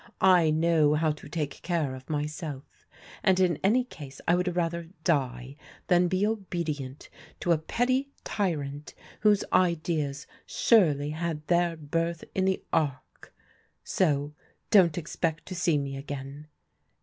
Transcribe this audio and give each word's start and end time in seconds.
I 0.19 0.49
know 0.49 0.95
how 0.95 1.11
to 1.11 1.29
take 1.29 1.61
care 1.61 1.93
of 1.93 2.09
myself, 2.09 2.87
and 3.21 3.39
in 3.39 3.59
any 3.63 3.83
case 3.83 4.19
I 4.27 4.33
would 4.33 4.55
rather 4.55 4.89
die 5.03 5.57
than 5.89 6.07
be 6.07 6.25
obedient 6.25 7.07
to 7.41 7.51
a. 7.51 7.59
petty 7.59 8.09
tyrant 8.23 8.95
whose 9.19 9.43
ideas 9.53 10.25
surely 10.47 11.11
had 11.11 11.45
their 11.45 11.77
birth 11.77 12.23
in 12.33 12.45
the 12.45 12.63
Ark. 12.73 13.31
So 13.83 14.33
don't 14.71 14.97
expect 14.97 15.45
to 15.49 15.55
see 15.55 15.77
me 15.77 15.95
again. 15.95 16.47